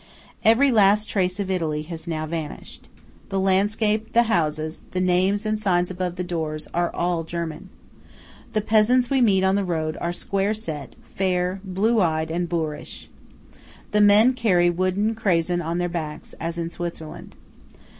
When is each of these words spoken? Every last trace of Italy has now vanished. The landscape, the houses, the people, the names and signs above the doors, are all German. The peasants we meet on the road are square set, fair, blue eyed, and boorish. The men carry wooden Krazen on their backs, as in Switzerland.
Every 0.43 0.71
last 0.71 1.07
trace 1.09 1.39
of 1.39 1.51
Italy 1.51 1.83
has 1.83 2.07
now 2.07 2.25
vanished. 2.25 2.89
The 3.29 3.39
landscape, 3.39 4.13
the 4.13 4.23
houses, 4.23 4.79
the 4.79 4.79
people, 4.85 4.91
the 5.01 5.05
names 5.05 5.45
and 5.45 5.59
signs 5.59 5.91
above 5.91 6.15
the 6.15 6.23
doors, 6.23 6.67
are 6.73 6.89
all 6.95 7.23
German. 7.23 7.69
The 8.53 8.61
peasants 8.61 9.11
we 9.11 9.21
meet 9.21 9.43
on 9.43 9.53
the 9.53 9.63
road 9.63 9.97
are 10.01 10.11
square 10.11 10.55
set, 10.55 10.95
fair, 11.13 11.61
blue 11.63 12.01
eyed, 12.01 12.31
and 12.31 12.49
boorish. 12.49 13.11
The 13.91 14.01
men 14.01 14.33
carry 14.33 14.71
wooden 14.71 15.13
Krazen 15.13 15.63
on 15.63 15.77
their 15.77 15.87
backs, 15.87 16.33
as 16.39 16.57
in 16.57 16.71
Switzerland. 16.71 17.35